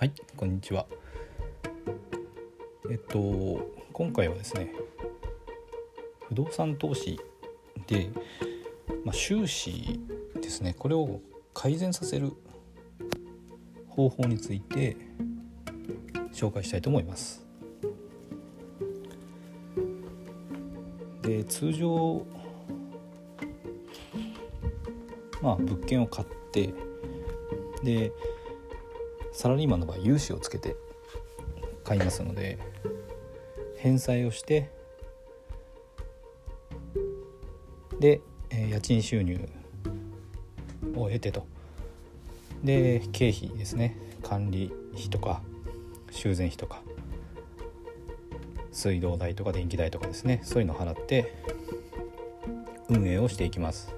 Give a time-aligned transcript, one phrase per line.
[0.00, 0.86] はいこんにちは。
[2.90, 4.72] えっと今回はですね
[6.26, 7.20] 不動産投資
[7.86, 8.08] で、
[9.04, 10.00] まあ、収支
[10.40, 11.20] ですねこれを
[11.52, 12.32] 改善させる
[13.90, 14.96] 方法について
[16.32, 17.46] 紹介したいと思います。
[21.20, 22.24] で通常
[25.42, 26.72] まあ物件を買って
[27.84, 28.12] で
[29.32, 30.76] サラリーマンの場合融資をつけて
[31.84, 32.58] 買いますので
[33.78, 34.70] 返済をして
[38.00, 39.46] で、え家賃収入
[40.96, 41.46] を得てと。
[42.64, 43.96] で経費ですね。
[44.22, 45.42] 管理費とか
[46.10, 46.82] 修繕費とか
[48.72, 50.40] 水道代とか電気代とかですね。
[50.44, 51.34] そういうのを払って
[52.88, 53.94] 運営をしていきます。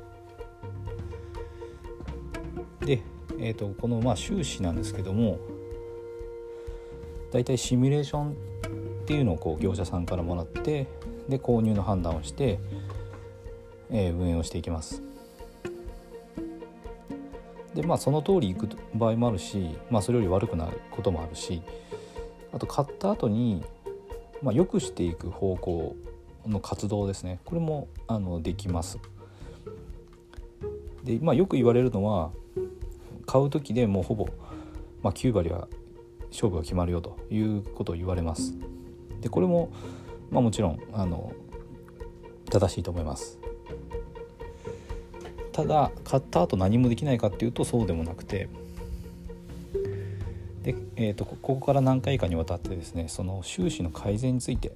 [2.81, 3.03] で、
[3.39, 5.39] えーと、このまあ収支なんですけども
[7.33, 8.35] 大体シミュレーションっ
[9.07, 10.87] ていうのをこう業者さんからもらって
[11.29, 12.59] で購入の判断をして、
[13.91, 15.03] えー、運営をしていきます
[17.75, 21.63] でまあその通りいく場合もあるし、まあ、それより悪くなることもあるし
[22.53, 23.65] あと買った後に
[24.43, 25.97] まあ、良くしていく方向
[26.47, 28.99] の活動ですねこれもあのできます。
[31.05, 32.31] で、まあ、よく言われるのは
[33.33, 34.29] 買う時でもうほぼ、
[35.03, 35.67] まあ、9割は
[36.29, 38.53] 勝負が決まるよということを言われます。
[39.23, 39.73] でこれも、
[40.31, 41.33] まあ、もちろんあの
[42.51, 43.39] 正しいと思います。
[45.51, 48.51] ただ買った後何もできないかっていうとそうでもなくて
[50.63, 54.73] で、えーと、ここから何回かにわたってですねその収支の改善について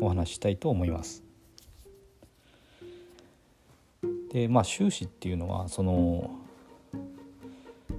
[0.00, 1.22] お話ししたいと思います。
[4.32, 6.30] でまあ収支っていうのはその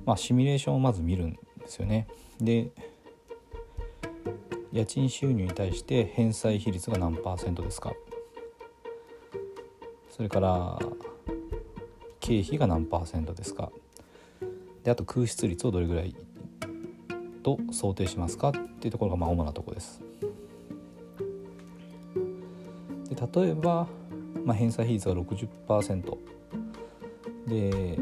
[0.10, 2.08] まあシミュレーションをまず見るんですよね。
[2.42, 2.72] で
[4.72, 7.94] 家賃収入に対して返済比率が何パーセントですか
[10.10, 10.80] それから
[12.20, 13.72] 経費が何パーセントですか
[14.84, 16.16] であと空室率をどれぐらい
[17.44, 20.02] と想定しますかっていうところがまあ主なところです。
[23.10, 23.88] で例えば、
[24.44, 26.18] まあ、返済比率が60%
[27.48, 28.00] で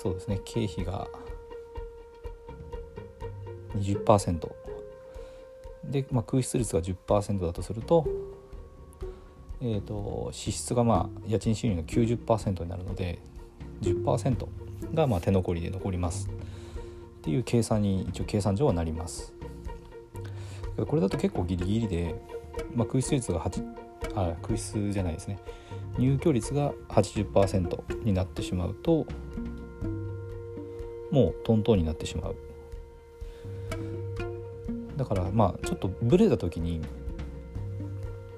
[0.00, 0.40] そうですね。
[0.46, 1.06] 経費が
[3.76, 4.50] 20%
[5.84, 8.06] で、まあ、空室率が10%だとすると,、
[9.60, 13.18] えーと、支出がまあ家賃収入の90%になるので
[13.82, 14.46] 10%
[14.94, 16.30] がまあ手残りで残ります。
[16.30, 19.34] っていう計算に一応計算上はなります。
[20.86, 22.14] これだと結構ギリギリで、
[22.74, 23.62] まあ、空室率が8
[24.14, 25.38] あ空室じゃないですね。
[25.98, 29.06] 入居率が80%になってしまうと
[31.10, 32.36] もうトントンになってしまう
[34.96, 36.80] だからまあちょっとブレた時に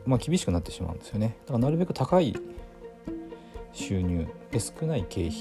[0.07, 2.37] まあ厳しくなってしまうんですよねだからなるべく高い
[3.73, 5.39] 収入で少ない経費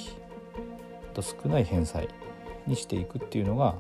[1.14, 2.08] と少ない返済
[2.68, 3.76] にしていくっていうのが、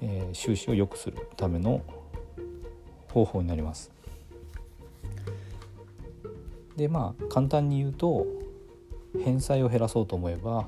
[0.00, 1.82] えー、収支を良くするための
[3.08, 3.90] 方法になります。
[6.76, 8.26] でまあ簡単に言うと
[9.22, 10.66] 返済を減らそうと思えば、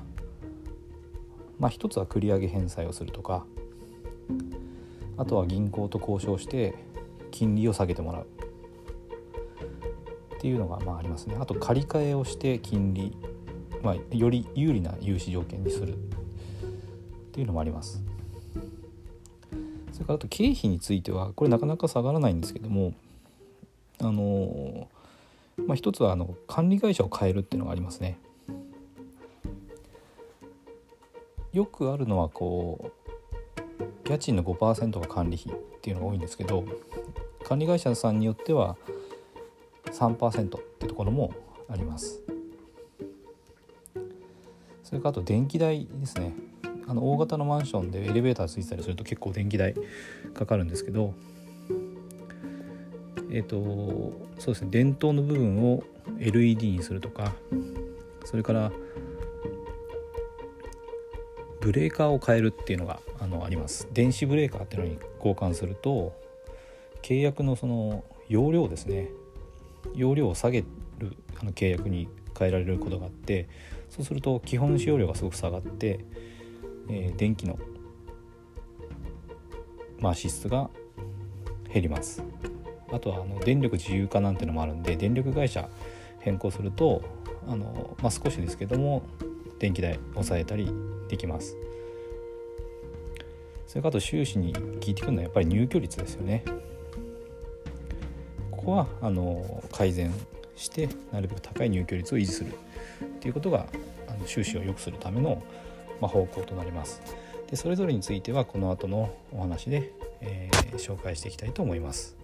[1.63, 3.45] まあ、一つは繰り上げ返済をするとか
[5.17, 6.75] あとは銀行と交渉して
[7.31, 8.27] 金利を下げてもらう
[10.35, 13.15] っていうのがまあありますねあと借り換えをして金利
[13.81, 15.97] まあ、より有利な融資条件にするっ
[17.33, 18.01] ていうのもあります。
[19.91, 22.93] それからあと経費についてはこれなかなか下がらないんですけども
[23.99, 24.87] あの
[25.57, 28.17] まあ一つはあの管理会社を変えるっていうのがありますね。
[31.53, 32.91] よくあるのはこ
[34.05, 36.65] う家賃の5%が管理費っていうのが多いんですけど
[37.43, 38.75] 管理会社さんによっては
[39.85, 41.33] 3%ってところも
[41.69, 42.21] あります。
[44.83, 46.33] それからあと電気代ですね
[46.87, 49.73] あの大型のマンションでエレベーターついてたりすると結構電気代
[50.35, 51.15] かかるんですけど
[53.31, 55.83] えっ、ー、とそうですね電灯の部分を
[56.19, 57.33] LED にするとか
[58.25, 58.71] それから
[61.63, 63.87] ブレーカーを変えるっていうのがあのあります。
[63.93, 66.13] 電子ブレーカーっていうのに交換すると
[67.01, 69.07] 契約のその容量ですね。
[69.95, 70.65] 容量を下げ
[70.99, 73.47] るあの契約に変えられることがあって
[73.89, 76.03] そうすると基本使用量がすごく下がって、
[76.89, 77.57] えー、電気の、
[79.99, 80.69] まあ、支出が
[81.71, 82.21] 減ります。
[82.91, 85.69] あとはあの電力自由化なんてのもあるんで電力会社
[86.19, 87.03] 変更すると
[87.47, 89.03] あの、まあ、少しですけども
[89.63, 90.69] 電気代抑えたり
[91.07, 91.55] できます。
[93.65, 96.43] それからあと収支に効いてくるのはやっぱり入居率ですよね。
[98.51, 100.13] ここはあの改善
[100.57, 102.51] してなるべく高い入居率を維持する
[103.05, 103.65] っていうことが
[104.09, 105.41] あの収支を良くするための、
[106.01, 107.01] まあ、方向となります。
[107.49, 112.17] でそれぞれについてはこの後のお話で、えー、紹介していきたいと思います。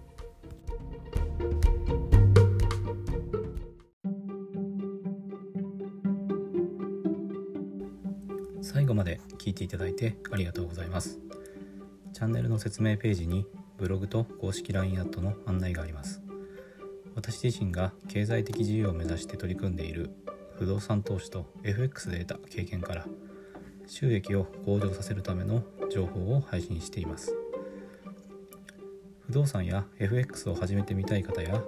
[9.00, 11.20] まで聞いていただいてありがとうございます。
[12.12, 13.46] チャンネルの説明ページに
[13.78, 16.22] ブログと公式 LINE アットの案内があります。
[17.16, 20.10] 私自身が経済的自由を目指して取り組んでいる
[20.58, 23.06] 不動産投資と FX で得た経験から
[23.88, 27.34] 収益を向上させるための情報を配信しています。
[29.22, 31.64] 不動産や FX を始めてみたい方や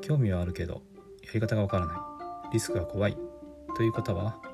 [0.00, 0.80] 興味はあるけど
[1.22, 1.94] やり方がわからな
[2.50, 3.18] いリスクが怖い
[3.76, 4.53] という方は